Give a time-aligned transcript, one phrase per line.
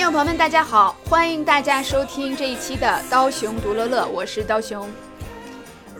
[0.00, 0.96] 听众朋友们，大家好！
[1.10, 4.88] 欢迎大家收听这一期的《刀熊独乐乐》，我是刀熊。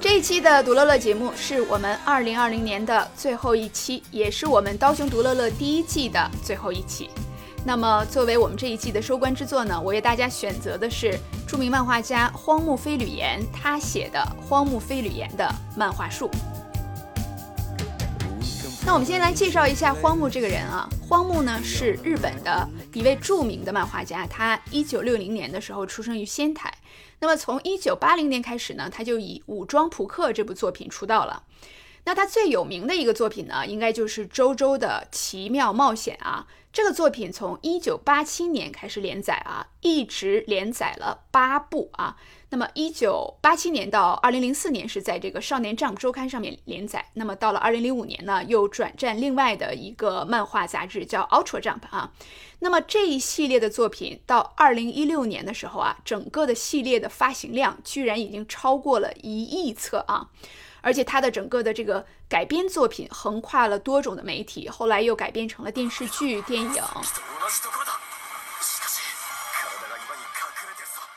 [0.00, 7.10] 这一期的独乐乐节目是我们二零二零年的最后一期，也是我们刀熊独乐乐第一季的最后一期。
[7.62, 11.14] 那么，作为我们这一季的收官之作呢，我为大家选择的是
[11.46, 16.26] 著名漫画家荒木飞吕彦他写的《荒木飞吕彦的漫画树》。
[18.86, 20.88] 那我们先来介绍一下荒木这个人啊。
[21.06, 26.72] 荒木呢是日本的一位著名的漫画家，他一九六零年的时候出生于仙台。
[27.20, 31.44] 那么从一九八零年开始呢，他就以《武装扑克》这部作品出道了。
[32.05, 36.46] 那他最有名的一个作品呢，应该就是周周的奇妙冒险啊。
[36.72, 42.16] 这个作品从一九八七年开始连载啊，一直连载了八部啊。
[42.50, 47.05] 那么一九八七年到二零零四年是在这个《少年 Jump》周刊上面连载。
[47.14, 52.12] 那么到了二零零五年呢，又转战另外的一个漫画杂志叫《Ultra Jump》啊。
[52.61, 60.29] 那么这一系列的作品到二零一六年的时候啊，整个的系列的发行量居然已经超过了一亿册啊。
[60.83, 66.83] 而且它的整个的这个改编作品横跨了多种的媒体，后来又改编成了电视剧、电影，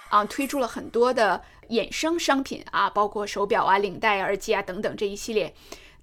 [0.09, 5.55] 啊，推出了很多的衍生商品啊，包括手表啊、领带、耳机啊等等这一系列。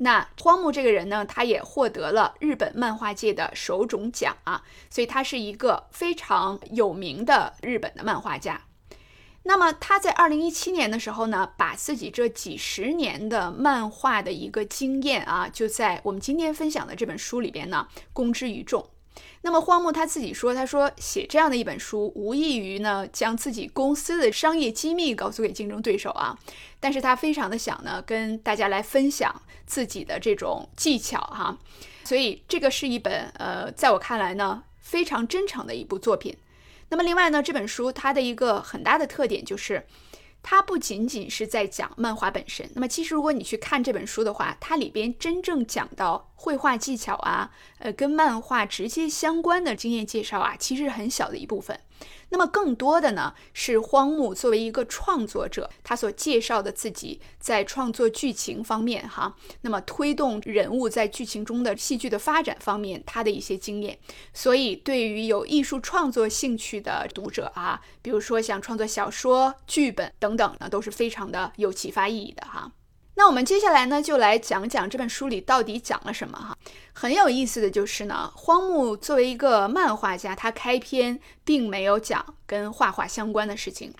[0.03, 8.63] 那荒木这个人呢，他也获得了日本漫画界的手种奖啊，所以他是一个非常有名的日本的漫画家。
[9.43, 18.89] 那么他在二零一七年的时候呢，把自己这几十年的漫画的一个经验啊，就在我们今天分享的这本书里边呢，公之于众。
[19.43, 26.39] 那么荒木他自己说，他说写这样的一本书，无异于呢将自己公司的商业机密告诉给竞争对手啊。
[26.79, 31.57] 但是他非常的想呢，跟大家来分享自己的这种技巧哈。
[32.05, 36.37] 所以这个是一本呃，在我看来呢，非常真诚的一部作品。
[36.89, 39.87] 那么另外呢，这本书它的一个很大的特点就是，
[40.43, 42.69] 它不仅仅是在讲漫画本身。
[42.75, 51.79] 那么其实如果你去看这本书的话，它里边真正讲到绘画技巧啊，呃，跟漫画直接相关的经验介绍啊，其实很小的一部分。
[52.31, 63.99] 那么更多的呢，是荒木作为一个创作者，他所介绍的自己在创作剧情方面，哈，那么推动人物在剧情中的戏剧的发展方面，他的一些经验。
[64.33, 72.73] 所以，对于有艺术创作兴趣的读者啊，比如说想创作小说、剧本等等呢，都是非常的有启发意义的哈。
[73.21, 76.57] 那我们接下来呢，就来讲讲这本书里到底讲了什么哈。
[76.95, 83.93] 很有意思的就是呢，荒木作为一个漫画家，他开篇并没有讲跟画画相关的事情。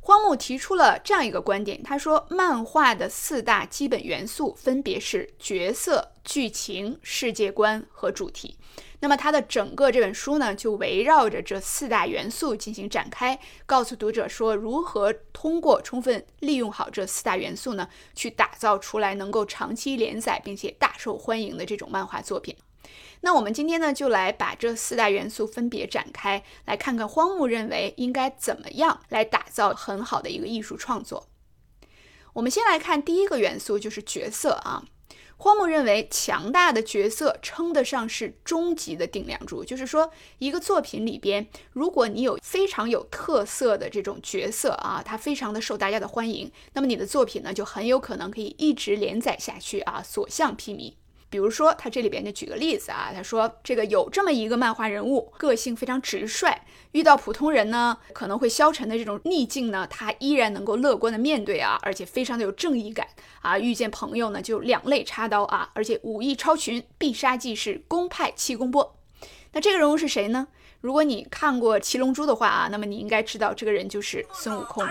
[0.00, 8.58] 荒木提出了这样一个观点，他说，漫画的四大基本元素分别是角色、剧情、世界观和主题。
[9.00, 22.56] 那么，它的整个这本书呢，就围绕着这四大元素进行展开，告诉读者说，如何通过充分利用好这四大元素呢，去打造出来能够长期连载并且大受欢迎的这种漫画作品。
[23.20, 31.28] 那我们今天呢，就来把这四大元素分别展开，来看看荒木认为应该怎么样来打造很好的一个艺术创作。
[32.34, 34.84] 我们先来看第一个元素，就是角色啊。
[35.36, 39.64] 荒木认为，强大的角色称得上是终极的顶梁柱。
[39.64, 50.94] 就是说，一个作品里边，如果你有非常有特色的这种角色啊，它非常的受大家的欢迎，那么你的作品呢，就很有可能可以一直连载下去啊，所向披靡。
[51.34, 56.48] 比如说，他这里边就举个例子啊，他说这个有这么一个漫画人物，个性非常直率，
[56.92, 63.08] 遇到普通人呢可能会消沉的这种逆境呢，他依然能够乐观的面对啊，而且非常的有正义感
[63.42, 68.96] 啊，遇见朋友呢就两肋插刀啊，而且武艺超群，必杀技是公派气功波。
[69.54, 70.46] 那这个人物是谁呢？
[70.82, 74.86] 如果你看过《七龙珠》的话啊，那么你应该知道这个人就是孙悟空。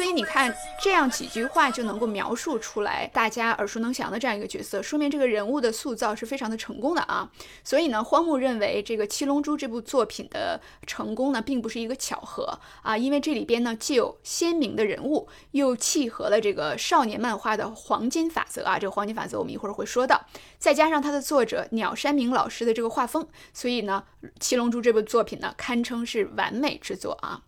[0.00, 7.30] 所以你看，这样几句话就能够描述出来大家耳熟能详的这样一个角色，说明这个人物的塑造是非常的成功的啊。
[7.62, 18.78] 所以呢，荒木认为这个《七龙珠》这部作品的成功呢，并不是一个巧合啊，因为这里边呢既有鲜明的人物，又契合了这个少年漫画的黄金法则啊。
[18.78, 20.24] 这个黄金法则我们一会儿会说到，
[20.56, 24.04] 再加上他的作者鸟山明老师的这个画风，所以呢，
[24.40, 27.42] 《七龙珠》这部作品呢，堪称是完美之作啊。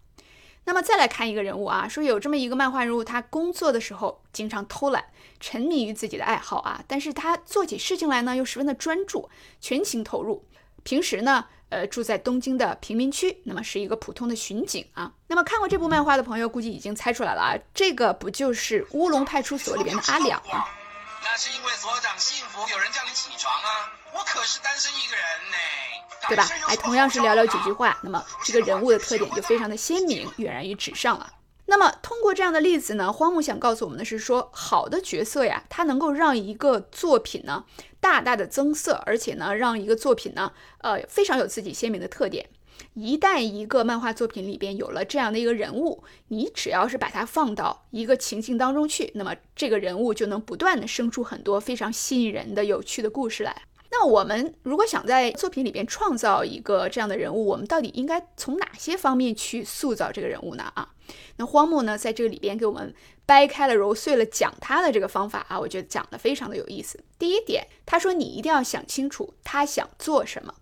[0.64, 5.04] 那么再来看一个人物啊，说有这么一个漫画人物，他工作的时候经常偷懒，
[5.40, 9.28] 沉迷于自己的爱好啊，但是他做起事情来呢又十分的专注，
[9.60, 10.44] 全情投入。
[10.84, 15.12] 平时呢，呃，住在东京的贫民区，那么是一个普通的巡警啊。
[15.28, 20.64] 那么看过这部漫画的朋友，估计已经猜出来了啊，这个不就是乌龙派出所里边的阿两吗？
[21.22, 25.56] 那是因为所长幸福，有人叫你起床啊，我可是单身一个人呢。
[26.28, 26.48] 对吧？
[26.68, 31.32] 哎，同样是寥寥几句话，那么这个人物的特点就非常的鲜明，跃然于纸上了。
[31.66, 37.64] 那么通过这样的例子呢，荒木想告诉我们的是说，好的角色呀，它能够让一个作品呢
[37.98, 42.48] 大大的增色，而且呢让一个作品呢，呃，非常有自己鲜明的特点。
[42.94, 53.62] 一旦一个漫画作品里边有了这样的一个人物，你只要是把它放到一个情境当中去，那么这个人物就能不断的生出很多非常吸引人的、有趣的故事来。
[53.94, 60.64] 那我们如果想在作品里边创造一个这样的人物，我们到底应该从哪些方面去塑造这个人物呢？
[60.74, 60.94] 啊，
[61.36, 62.94] 那荒木呢，在这个里边给我们
[63.26, 67.04] 掰开了揉碎了讲他的这个方法啊，我觉得讲的非常的有意思。
[67.18, 70.54] 第一点，他说你一定要想清楚他想做什么。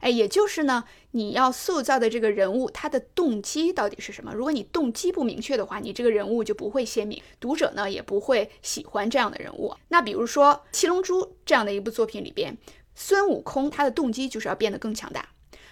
[0.00, 4.32] 哎，也就是呢，你要塑造的这个人物，他的动机到底是什么？
[4.32, 9.74] 如果你动机不明确的话，你这个人物就不会鲜明，读者呢也不会喜欢这样的人物。
[9.88, 12.56] 那比如说《七龙珠》这样的一部作品里边，
[12.94, 15.28] 孙悟空他的动机就是要变得更强大，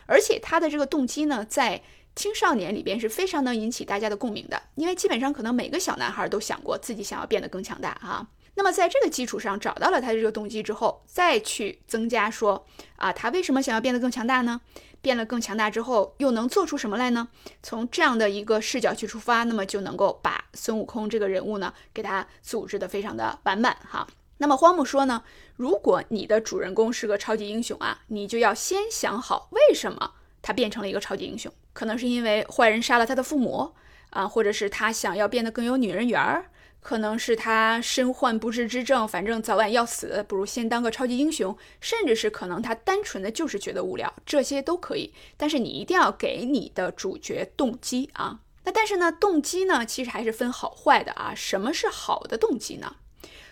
[0.06, 1.82] 而且他的这个动机呢，在
[2.17, 8.26] 青少年里边是非常能引起大家的共鸣的，因为基本上可能每个小男孩都想过自己想要变得更强大啊。
[8.58, 12.66] 那么在这个基础上找到了他的这个动机之后，再去增加说
[12.96, 14.60] 啊，他为什么想要变得更强大呢？
[15.00, 17.28] 变得更强大之后又能做出什么来呢？
[17.62, 24.05] 从这样的一个视角去出发，那么就能够把孙悟空这个人物呢，给他组织的非常的完满哈。
[24.38, 25.22] 那么荒木说呢，
[25.55, 33.72] 如果你的主人公是个超级英雄啊，你就要先想好为什么他变成了一个超级英雄，可能是因为坏人杀了他的父母
[34.10, 36.50] 啊，或者是他想要变得更有女人缘儿。
[36.80, 41.56] 可能是他身患不治之症，反正早晚要死，不如先当个超级英雄。
[41.80, 45.12] 甚至是可能他单纯的就是觉得无聊，这些都可以。
[45.36, 48.40] 但是你一定要给你的主角动机啊。
[48.64, 51.34] 那但是呢，动机呢其实还是分好坏的啊。
[51.34, 52.96] 什么是好的动机呢？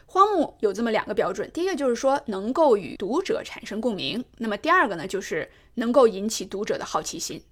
[0.07, 7.43] 荒木有这么两个标准，第一个就是说能够与读者产生共鸣，那么第二个呢就是能够引起读者的好奇心。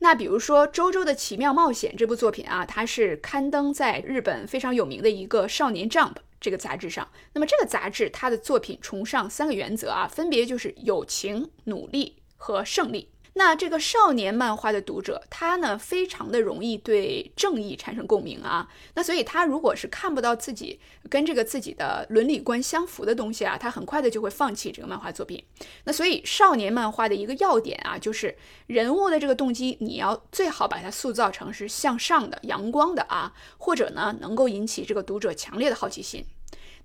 [0.00, 7.08] 那比如说《周周的奇妙冒险》这部作品啊，它是刊登在日本非常有名的一个《少年 Jump》这个杂志上。
[7.32, 13.08] 那么这个杂志它的作品崇尚三个原则啊，分别就是友情、努力和胜利。
[13.38, 18.68] 那这个少年漫画的读者，他呢非常的容易对正义产生共鸣啊。
[18.94, 25.40] 那所以他如果是看不到自己跟这个自己的伦理观相符的东西啊，他很快的就会放弃这个漫画作品。
[25.84, 36.26] 那所以少年漫画的一个要点啊，就是人物的这个动机，你要最好把它塑造成是向上的、阳光的啊，或者呢能够引起这个读者强烈的好奇心。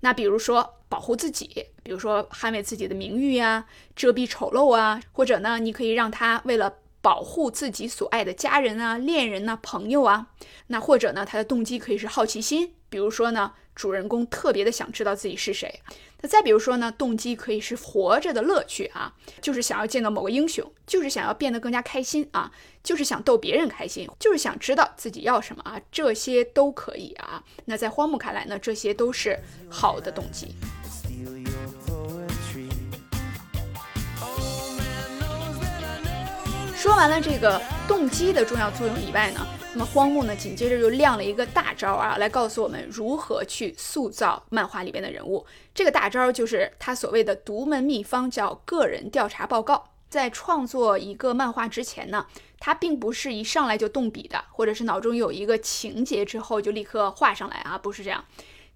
[0.04, 1.46] 那比如说保护自己，
[1.82, 3.64] 比如说捍卫自己的名誉呀，
[3.96, 10.26] 遮蔽丑陋啊，或者呢，你可以让他为了保护自己所爱的家人啊、恋人啊、朋友啊，
[10.66, 13.54] 那或者呢，他的动机可以是好奇心，比如说呢。
[13.74, 15.80] 主人公特别的想知道自己是谁，
[16.20, 22.50] 那再比如说呢，动机可以是活着的乐趣啊，就是想要见到某个英雄，就是想要变得更加开心啊，
[22.82, 27.42] 就是想逗别人开心，就是想知道自己要什么啊，这些都可以啊。
[27.64, 29.38] 那在荒木看来呢，这些都是
[29.68, 30.54] 好的动机。
[36.76, 39.40] 说完了这个动机的重要作用以外呢？
[39.76, 45.44] 那么荒木呢，紧接着就亮了一个大招啊，来告诉我们如何去塑造漫画里边的人物。
[45.74, 49.90] 这个大招就是他所谓的独门秘方，叫个人调查报告。
[50.08, 52.24] 在创作一个漫画之前呢，
[52.60, 58.24] 他并不是一上来就动笔的，或者是脑中有一个情节之后就立刻画上来啊，不是这样。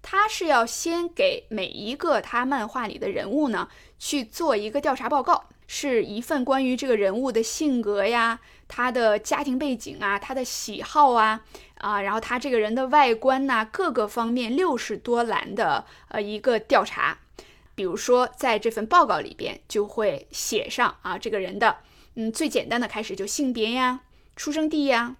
[0.01, 11.41] 他是要先给每一个他漫画里的人物呢去做一个调查报告，是一份关于这个人物的性格呀、他的家庭背景啊、他的喜好啊
[11.75, 17.19] 啊，然后他这个人的外观呐，各个方面六十多栏的呃一个调查。
[17.75, 21.77] 比如说在这份报告里边就会写上啊这个人的
[22.15, 24.01] 嗯最简单的开始就性别呀、
[24.35, 25.15] 出生地呀、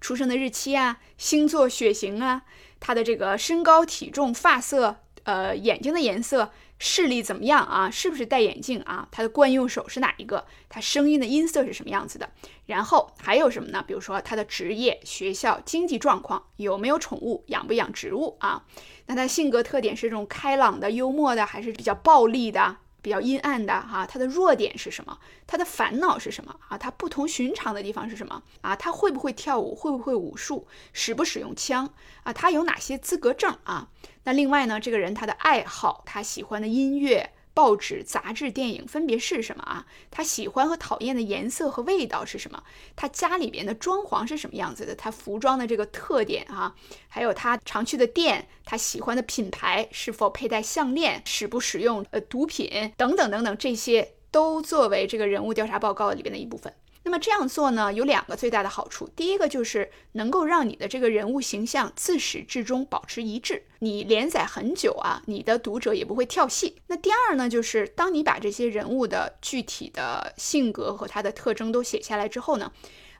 [0.00, 2.42] 出生的日期啊、星座、血型啊。
[2.80, 7.90] 他的这个身高、体重、发色，呃，眼睛的颜色、视力怎么样啊？
[7.90, 9.08] 是不是戴眼镜啊？
[9.10, 10.46] 他的惯用手是哪一个？
[10.68, 12.30] 他声音的音色是什么样子的？
[12.66, 13.84] 然后还有什么呢？
[13.86, 18.64] 比如说他的职业、学校、经济状况，有没有宠物，养不养植物啊？
[19.06, 22.76] 那他性格特点是这种开朗的、幽默的，还是比较暴力的？
[23.00, 25.18] 比较阴暗的哈，他的弱点是什么？
[25.46, 26.76] 他的烦恼是什么啊？
[26.76, 28.74] 他不同寻常的地方是什么啊？
[28.74, 29.74] 他会不会跳舞？
[29.74, 30.66] 会不会武术？
[30.92, 31.88] 使不使用枪
[32.24, 32.32] 啊？
[32.32, 33.88] 他有哪些资格证啊？
[34.28, 37.30] 那另外呢，这个人他的爱好，他喜欢的音乐。
[37.54, 39.86] 报纸、杂志、电影分别是什么啊？
[40.10, 42.62] 他喜欢和讨厌的颜色和味道是什么？
[42.94, 44.94] 他家里边的装潢是什么样子的？
[44.94, 46.72] 他服装的这个特点啊，
[47.08, 56.72] 还有他常去的店，他喜欢的品牌，是否佩戴项链，使不使用呃毒品等等等等，这些都作为这个人物调查报告里边的一部分。
[57.08, 59.08] 那么这样做呢，有两个最大的好处。
[59.16, 66.76] 第一个就是能够让你的这个人物形象自始至终保持一致，你连载很久啊，你的读者也不会跳戏。
[66.88, 72.70] 那第二呢，就是当你把这些人物的具体的性格和他的特征都写下来之后呢，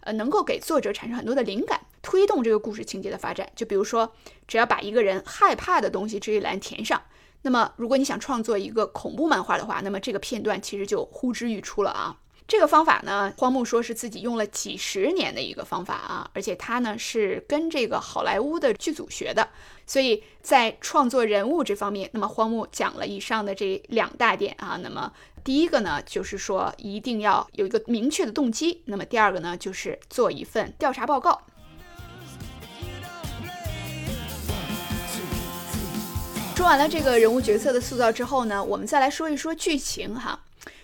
[0.01, 3.49] 呃，能够给作者产生很多的灵感，推动这个故事情节的发展。
[3.57, 4.13] 就比如说，
[4.47, 7.03] 只要把一个人害怕的东西这一栏填上，
[7.41, 12.19] 那么如果你想创作一个恐怖漫画的话，那么这个片段其实就呼之欲出了啊。
[12.49, 19.47] 这个方法呢，荒木说是自己用了几十年的一个方法啊，而且他呢是跟这个好莱坞的剧组学的，
[19.87, 24.81] 所以在创作人物这方面，那么荒木讲了以上的这两大点啊。
[24.83, 25.13] 那么
[25.45, 31.43] 第一个呢，就是说一定要有一个明确的动机；那么第二个呢，就是做一份调查报告。
[36.57, 40.41] 说完了这个人物角色的塑造之后呢，我们再来说一说剧情哈。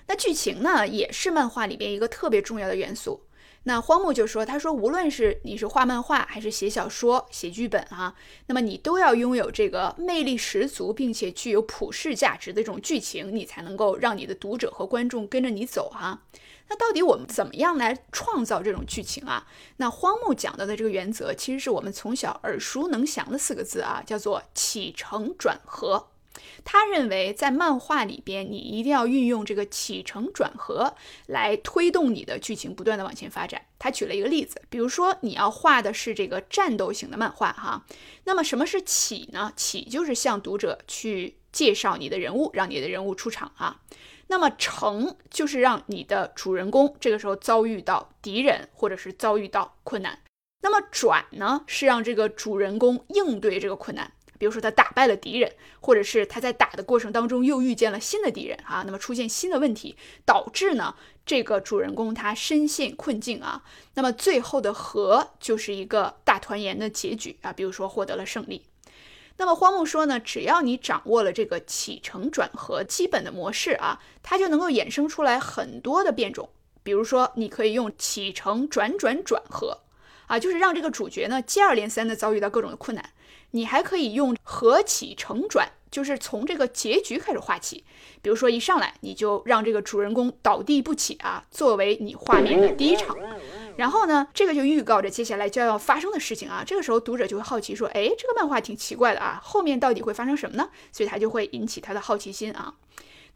[0.06, 3.26] 那剧情呢，也是漫画里边一个特别重要的元素。
[3.66, 8.14] 那荒木就说：“他说，无论是你是画漫画还是写小说、写剧本啊，
[8.48, 16.24] 那么你都要拥有这个魅力十足并且具有普世价值的这种剧情，你才能够让你的读者和观众跟着你走哈。
[16.68, 19.46] 那到底我们怎么样来创造这种剧情啊？
[19.78, 26.08] 那荒木讲到的这个原则，其实是我们从小耳熟能详的四个字啊，叫做起承转合。”
[26.64, 30.94] 他认为，在漫画里边，你一定要运用这个起承转合
[31.26, 33.60] 来推动你的剧情不断的往前发展。
[33.78, 37.84] 他举了一个例子，比如说你要画的是这个战斗型的漫画哈，
[38.24, 39.52] 那么什么是起呢？
[39.56, 43.80] 起就是向读者去介绍你的人物，让你的人物出场啊。
[44.28, 50.18] 那么承就是让你的主人公这个时候遭遇到敌人或者是遭遇到困难。
[50.62, 54.10] 那么转呢，是让这个主人公应对这个困难。
[54.38, 63.62] 比如说他打败了敌人，或者是他在打的过程当中又遇见了新的敌人啊，那么出现新的问题，导致呢这个主人公他深陷困境啊，
[63.94, 68.66] 那么最后的和就是一个大团圆的结局啊，比如说获得了胜利。
[69.36, 76.50] 那么荒木说呢，只要你掌握了这个起承转合基本的模式啊，它就能够衍生出来很多的变种。
[76.84, 79.78] 比如说你可以用起承转转转合
[80.26, 83.10] 啊，就是让这个主角呢接二连三的遭遇到各种的困难。
[83.52, 87.84] 你还可以用合起承转，就是从这个结局开始画起。
[88.20, 93.16] 比如说一上来你就让这个主人公倒地不起啊，作为你画面的第一场。
[93.76, 96.62] 然后呢，这个就预告着接下来就要发生的事情啊。
[96.66, 102.74] 这个时候读者就会好奇说：“哎，这个漫画挺奇怪的啊，后面到底会发生什么呢？”所以他就会引起他的好奇心啊。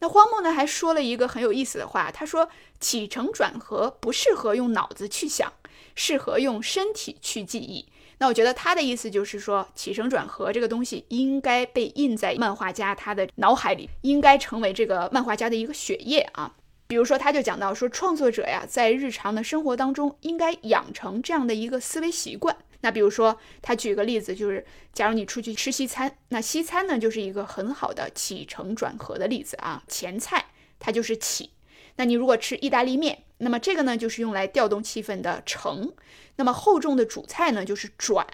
[0.01, 5.53] 那荒木呢还说了一个很有意思的话，他说：“起承转合不适合用脑子去想，
[5.97, 7.87] 适合用身体去记忆。”
[8.19, 16.55] 那我觉得他的意思就是说，起承转合这个东西应该被印在漫画家他的脑海里，应该成为这个漫画家的一个血液啊。
[16.89, 22.57] 比如说，他就讲到说，创作者呀，在日常的生活当中应该养成这样的一个思维习惯。
[22.81, 29.83] 那比如说，他举个例子，就是假如你出去吃西餐，那西餐呢就是一个很好的起承转合的例子啊。
[29.87, 30.47] 前菜
[30.79, 31.51] 它就是起，
[31.97, 35.93] 那你如果吃意大利面，那么这个呢就是用来调动气氛的承。
[36.37, 38.25] 那么厚重的主菜呢，就是转；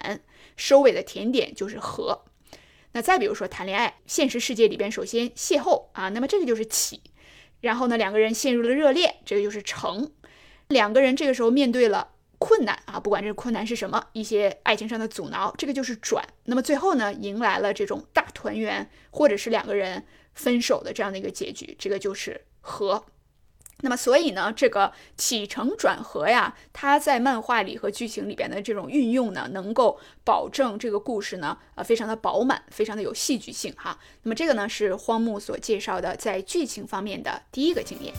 [0.55, 2.23] 收尾的甜点就是和。
[2.91, 6.99] 那再比如说谈恋爱，现实世界里边，首先邂逅啊，那么这个就是起；
[7.61, 10.11] 然后呢，两个人陷入了热恋，这个就是成。
[10.67, 16.23] 两个人这个时候面对了困难啊，不管这个困难是什么，一些爱情上的阻挠，这个就是转。
[16.45, 23.03] 那么最后呢，迎来了这种大团圆，或者是两个人分手的这样的一个结局，这个就是和。
[23.81, 33.99] 那么，所以呢，这个起承转合呀，它在漫画里和剧情里边的这种运用呢，能够保证这个故事呢，呃，非常的饱满，非常的有戏剧性哈。
[34.23, 38.13] 那么这个呢，是荒木所介绍的在剧情方面的第一个经验。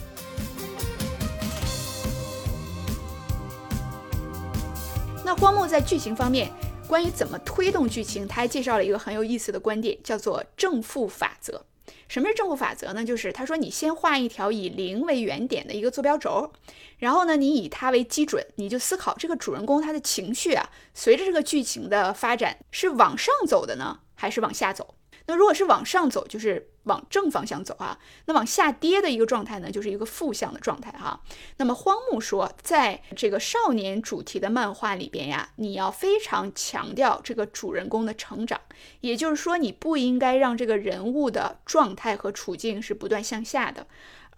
[5.25, 6.53] 那荒木在剧情方面，
[6.87, 11.65] 关于怎么推动剧情，他还介绍了一个很有意思的观点，叫做正负法则。
[12.09, 13.05] 什么是正负法则呢？
[13.05, 16.53] 就是他说，你先画一条以零为原点的一个坐标轴，
[16.99, 24.95] 然后呢，你以它为基准，你就思考这个主人公他的情绪啊，随着这个剧情的发展是往上走的呢，还是往下走？
[25.27, 27.99] 那如果是往上走，就是往正方向走啊。
[28.27, 31.21] 那往下跌的一个状态呢，就是一个负向的状态哈。
[31.57, 38.61] 那么荒木说，在这个少年主题的漫画里边呀，你要非常强调这个主人公的成长，
[39.01, 43.87] 也就是说，你不应该让这个人物的状态和处境是不断向下的。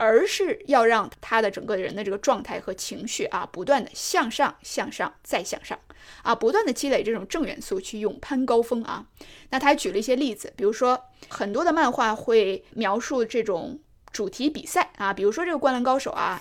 [0.00, 5.76] 而是要让他的整个人的这个状态和情绪啊，不断的向上、向上再向上
[6.22, 9.06] 啊，不断的积累这种正元素去勇攀高峰啊。
[9.50, 13.78] 那他还举了一些例子，比如说很多的漫画会描述这种
[14.12, 16.40] 主题比赛啊，比如说这个《灌篮高手》啊。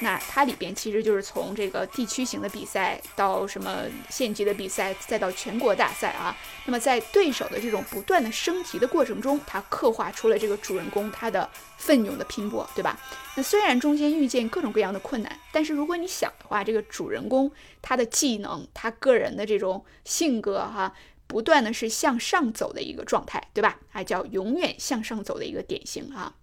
[0.00, 6.36] 那它里边其实就是从这个地区型的比赛到什么县级的比赛，再到全国大赛啊。
[6.64, 12.98] 那么在对手的这种不断的升级的过程中，它刻画出了这个主人公他的奋勇的拼搏，对吧？
[13.36, 17.50] 那虽然中间遇见各种各样的困难，但是如果你想的话，这个主人公
[17.82, 20.94] 他的技能，他个人的这种性格哈，
[21.26, 23.78] 不断的是向上走的一个状态，对吧？
[23.88, 26.34] 还叫永远向上走的一个典型啊。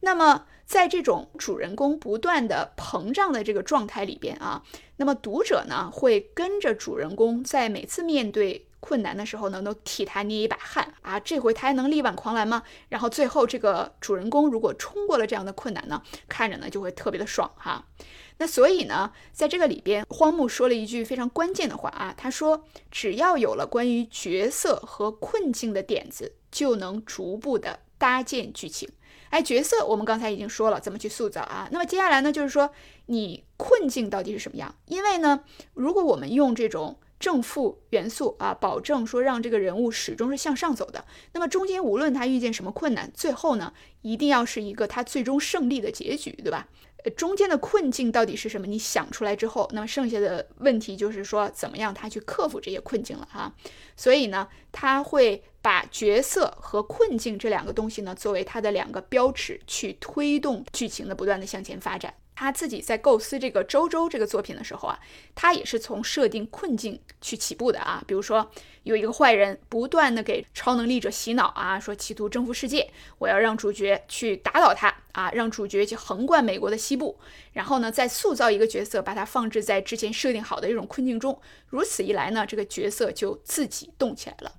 [0.00, 0.46] 那么。
[0.70, 4.62] 在这种主人公不断的膨胀的这个状态里边啊，
[4.98, 12.62] 那么读者呢会跟着主人公在每次面对困难的时候呢，都替他捏一把汗啊，这回他还能力挽狂澜吗？
[12.88, 17.84] 然后最后这个主人公如果冲过了这样的困难呢，看着呢就会特别的爽哈。
[18.38, 28.88] 那所以呢，在这个里边，荒木说了一句非常关键的话啊，他说只要有了关于角色和困境的点子，就能逐步的搭建剧情。
[29.30, 31.68] 哎，角色我们刚才已经说了怎么去塑造啊。
[31.72, 32.70] 那么接下来呢，就是说
[33.06, 34.74] 你困境到底是什么样？
[34.86, 46.68] 因为呢，如果我们用这种正负元素啊，保证说让这个人物始终是向上走的，那么中间无论他遇见什么困难，最后呢，一定要是一个他最终胜利的结局，对吧？
[47.04, 48.66] 呃，中间的困境到底是什么？
[48.66, 53.52] 你想出来之后，那么剩下的问题就是说，怎么样他去克服这些困境了哈？
[53.96, 62.14] 所以呢，他会把角色和困境这两个东西呢，作为他的两个标尺，去推动剧情的不断的向前发展。
[62.34, 64.98] 他自己在构思这个周周这个作品的时候啊，
[65.34, 68.02] 他也是从设定困境去起步的啊。
[68.06, 68.50] 比如说，
[68.84, 77.18] 有一个坏人不断的给超能力者洗脑啊，说企图征服世界，我要让主角去打倒他啊，让主角去横贯美国的西部，
[77.52, 81.40] 然后呢，再塑造一个角色，把它放置在之前设定好的一种困境中。
[81.66, 84.52] 如此一来呢，这个角色就自己动起来了。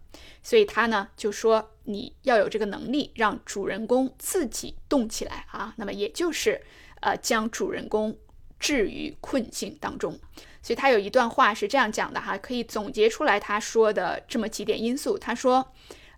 [0.43, 5.73] 所以他呢就说，你要有这个能力，让主人公自己动起来啊。
[5.77, 6.61] 那么也就是。
[7.03, 8.15] 呃，将主人公
[8.59, 10.19] 置于困境当中，
[10.61, 15.17] 所以他有一段话是这样讲的哈，可以总结出来他说的这么几点因素。
[15.17, 15.73] 他说，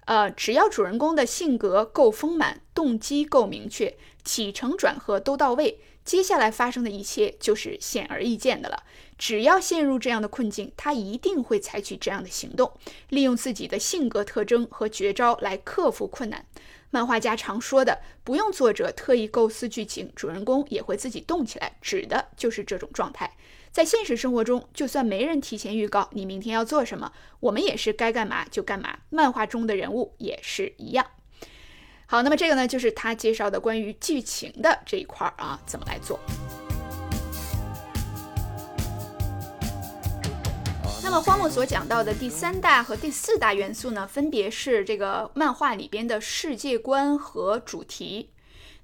[0.05, 8.83] 呃，只要主人公的性格够丰满，动机够明确，起承转合都到位，接下来发生的一切就是显而易见的了。
[9.17, 12.73] 只要陷入这样的困境，他一定会采取这样的行动，
[13.09, 16.45] 利用自己的性格特征和绝招来克服困难。
[16.89, 23.31] 漫画家常说的“不用作者特意构思剧情，主人公也会自己动起来”，指的就是这种状态。
[23.73, 28.99] 在现实生活中，就算没人提前预告你明天要做什么，我们也是该干嘛就干嘛。
[29.09, 31.03] 漫画中的人物也是一样。
[32.05, 36.19] 好，那么这个呢，就是他介绍的关于剧情的这一块啊，怎么来做。
[41.03, 48.29] 那么荒木所讲到的第三大和第四大元素呢，分别是这个漫画里边的世界观和主题。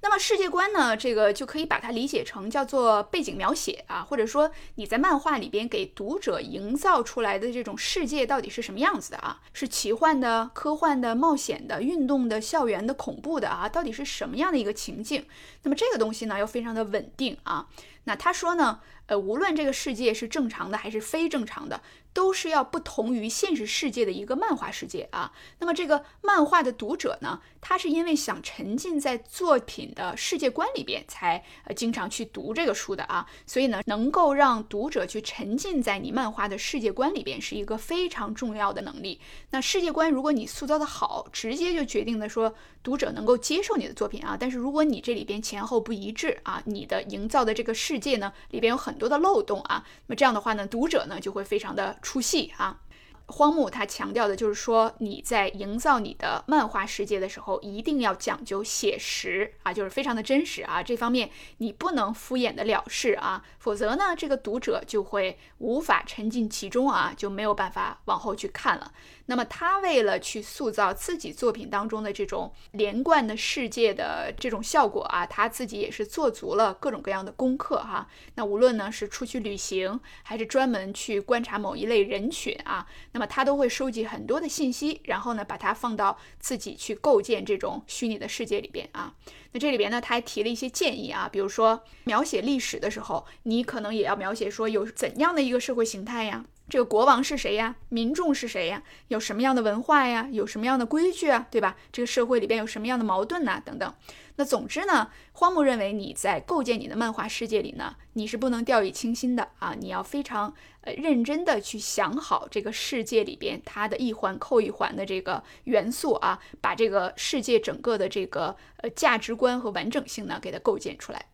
[0.02, 9.42] 那么世界观呢，这个就可以把它理解成叫做背景描写啊，或者说你在漫画里边给读者营造出来的这种世界到底是什么样子的啊？
[9.52, 13.68] 是奇幻的、科幻的、冒险的、运动的、校园的、恐怖的啊？
[13.68, 15.26] 到底是什么样的一个情境？
[15.64, 17.68] 那么这个东西呢，又非常的稳定啊。
[18.06, 21.82] 那他说呢，呃，无论这个世界是正常的还是非正常的，
[22.14, 25.32] 都是要不同于现实世界的一个漫画世界啊。
[25.60, 31.44] 那么这个漫画的读者呢，他是因为想沉浸在作品的世界观里边，才
[31.76, 33.26] 经常去读这个书的啊。
[33.46, 39.20] 所以呢，能够让读者去沉浸在你漫画的世界观里边，是一个非常重要的能力。
[39.52, 42.54] 那世界观如果你塑造的好，直接就决定了说
[42.90, 44.36] 读者能够接受你的作品啊。
[44.40, 52.00] 但是如果你这里边前后不一致啊，你的营造的这个世界呢，里边有很多的漏洞啊，那么这样的话呢，读者呢就会非常的。
[52.02, 52.80] 出戏啊！
[53.28, 60.82] 荒木他强调的就是说，你在营造你的漫画世界的时候，一定要讲究写实啊，就是非常的真实啊。
[60.82, 68.92] 这方面你不能敷衍的了事啊，否则呢，这个读者就会无法沉浸其中啊，就没有办法往后去看了。
[69.30, 78.08] 那么他为了去塑造自己作品当中的这种连贯的世界的这种效果啊，他自己也是做足了各种各样的功课哈。
[78.34, 89.14] 那无论呢是出去旅行，还是专门去观察某一类人群啊，那么他都会收集很多的信息，然后呢把它放到自己去构建这种虚拟的世界里边啊。
[89.52, 96.46] 那这里边呢他还提了一些建议啊，比如说描写历史的时候，你可能也要描写说有怎样的一个社会形态呀。
[96.70, 97.76] 这个国王是谁呀？
[97.90, 98.84] 民众是谁呀？
[99.08, 100.30] 有什么样的文化呀？
[100.32, 101.48] 有什么样的规矩啊？
[101.50, 101.76] 对吧？
[101.92, 103.60] 这个社会里边有什么样的矛盾呐？
[103.66, 103.94] 等等。
[104.36, 109.76] 那总之呢，荒木认为你在构建你的漫画世界里呢，你是不能掉以轻心的啊！
[109.78, 121.26] 你要非常呃认真的去想好这个世界里边它的一环扣一环的这个元素啊，把这个世界整个的这个呃价值观和完整性呢给它构建出来。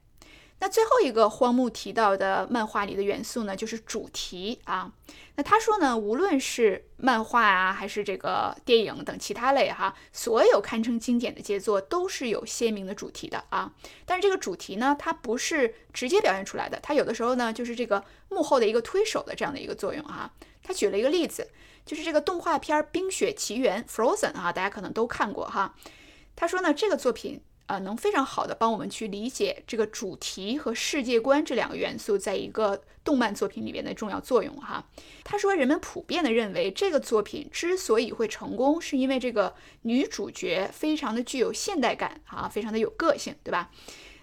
[0.65, 4.91] 那最后一个荒木提到的漫画里的元素呢，就是主题啊。
[5.35, 13.71] 那他说呢，无论是漫画啊，还是这个电影等其他类哈，所有堪称经典的杰作都是有鲜明的主题的啊。
[14.07, 20.33] 但是这个主题呢，它不是直接表现出来的，它有的时候呢，就是这个幕后的一个推手的这样的一个作用啊。
[20.63, 21.47] 他举了一个例子，
[21.85, 25.75] 就是这个动画片《冰雪奇缘》（Frozen） 啊，大家可能都看过哈。
[26.35, 27.43] 他说呢，这个作品。
[27.67, 34.87] 呃，能非常好的帮我们去理解这个主题和世界观这两个元素在一个动漫作品里面的重要作用哈。
[35.23, 43.71] 他说，人们普遍的认为这个作品之所以会成功，是因为这个女主角非常的具有现代感啊，非常的有个性，对吧？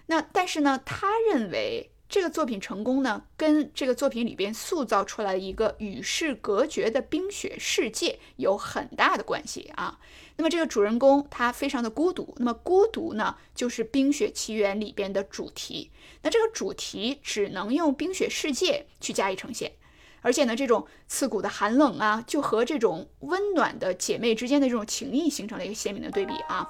[0.07, 1.89] 那但是呢，他认为。
[2.09, 9.99] 这个作品成功呢，跟这个作品里边塑造出来一个与世隔绝的冰雪世界有很大的关系啊。
[10.35, 15.91] 那么这个主人公他非常的孤独，那么孤独呢，就是《冰雪奇缘》里边的主题。
[16.23, 19.73] 那这个主题只能用冰雪世界去加以呈现，
[20.21, 26.67] 而且呢，这种刺骨的寒冷啊，就和这种温暖的姐妹之间的这种情谊形成了一个鲜明的对比啊。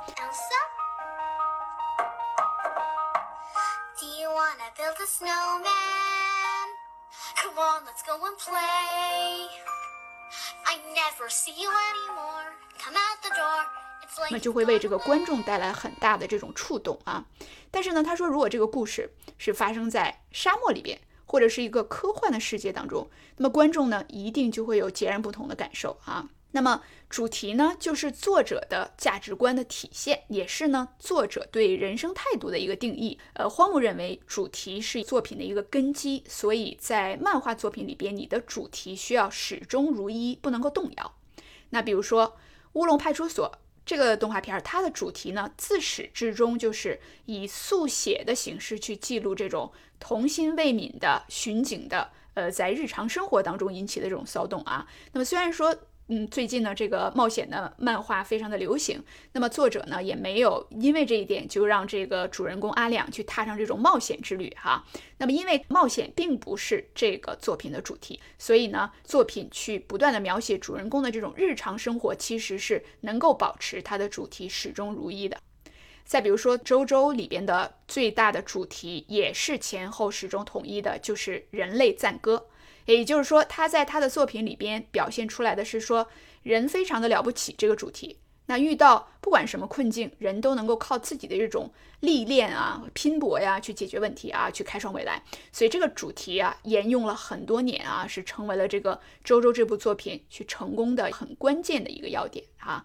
[7.36, 9.50] Come on, let's go and play.
[10.66, 12.33] I never see you anymore.
[14.32, 17.26] 那就会为这个观众带来很大的这种触动啊。
[17.72, 26.30] 但是呢，他说，如果这个故事是发生在沙漠里边，或者是一个科幻的世界当中，那么观众呢，一定就会有截然不同的感受啊。
[26.52, 33.18] 那么主题呢，就是作者的价值观的体现，也是呢作者对人生态度的一个定义。
[33.34, 41.16] 呃，荒木认为主题是作品的一个根基，所以在漫画作品里边，你的主题需要始终如一，不能够动摇。
[41.72, 42.28] 那比如说
[42.74, 43.52] 《乌龙派出所》
[43.86, 54.88] 这个动画片，它的主题呢，自始至终就是以速写的形式去记录这种童心未泯的巡警的，呃，在日常生活当中引起的这种骚动啊。
[55.12, 55.76] 那么虽然说。
[56.16, 59.04] 嗯，最近呢，这个冒险的漫画非常的流行。
[59.32, 64.86] 那么作者呢，也没有因为这一点就让这个主人公阿亮去踏上这种冒险之旅哈。
[65.18, 75.36] 那么因为冒险并不是这个作品的主题，所以呢，作品去不断的描写主人公的这种日常生活，其实是能够保持它的主题始终如一的。
[76.06, 82.46] 再比如说，周周里边的最大的主题也是前后始终统一的，就是人类赞歌。
[82.86, 86.08] 也就是说，他在他的作品里边表现出来的是说，
[86.44, 88.18] 人非常的了不起这个主题。
[88.46, 95.24] 那遇到不管什么困境，人都能够靠自己的这种历练啊、拼搏呀去解决问题啊，去开创未来。
[95.54, 102.84] 所以这个主题啊，沿用了很多年啊，是成为了这个周周这部作品去成功的很关键的一个要点啊。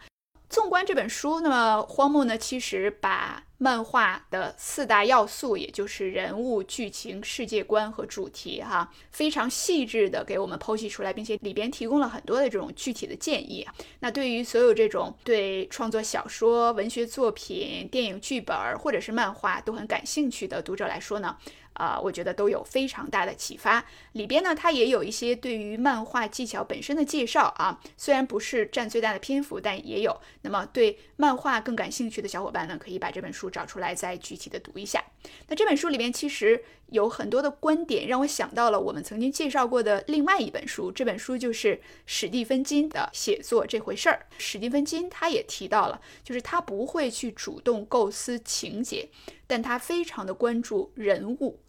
[0.49, 13.67] 纵观这本书，那么荒木呢，其实把漫画的四大要素，也就是人物、剧情、世界观和主题，哈，非常细致的给我们剖析出来，并且里边提供了很多的这种具体的建议。
[14.01, 21.37] 那对于所有这种对创作小说、文学作品、电影剧本或者是漫画都很感兴趣的读者来说呢？
[21.79, 23.85] 啊，我觉得都有非常大的启发。
[24.13, 30.21] 里边呢，它也有一些对于漫画技巧本身的介绍啊，虽然不是占最大的篇幅，但也有。
[30.43, 35.03] 那么对漫画更感兴趣的小伙伴呢，可以把这本书找出来，再具体的读一下。
[35.47, 40.91] 那这本书里边其实有很多的观点，让我想到了我们曾经介绍过的另外一本书。
[40.91, 44.27] 这本书就是史蒂芬金的写作这回事儿。
[44.37, 49.09] 史蒂芬金他也提到了，就是他不会去主动构思情节，
[49.47, 51.61] 但他非常的关注人物。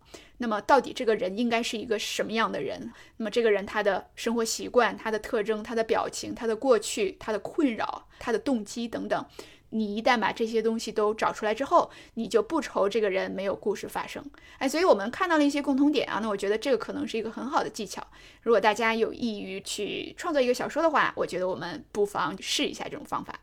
[0.42, 2.92] 那么，到底这个人应该是一个什么样的人？
[3.18, 9.26] 那么，这个人他的生活习惯、他的特征、他的表情、他的过去、他的困扰、他的动机等等，
[9.72, 14.24] 你一旦把这些东西都找出来之后，你就不愁这个人没有故事发生。
[14.60, 18.02] 哎，所以我们看到了一些共同点啊，那我觉得这个可能是一个很好的技巧。
[18.42, 23.38] 如果大家有意于去创作一个小说的话，我觉得我们不妨试一下这种方法。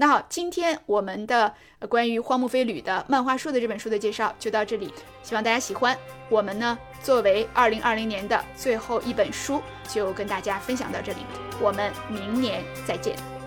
[0.00, 1.52] 那好，今天我们的
[1.88, 5.98] 关于荒木飞吕的漫画书的这本书的介绍就到这里，希望大家喜欢。
[6.28, 11.18] 我们呢，作为二零二零年的最后一本书，就跟大家分享到这里，
[11.60, 13.37] 我们明年再见。